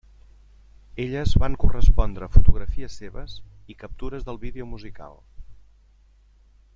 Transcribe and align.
Elles 1.03 1.33
van 1.43 1.57
correspondre 1.63 2.25
a 2.27 2.31
fotografies 2.37 2.97
seves 3.03 3.35
i 3.75 3.79
captures 3.85 4.27
del 4.31 4.43
vídeo 4.49 4.69
musical. 4.73 5.17